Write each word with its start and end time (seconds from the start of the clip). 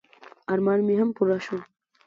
ارمان 0.53 0.79
مې 0.87 0.95
هم 0.99 1.09
پوره 1.17 1.37
شو. 1.45 1.57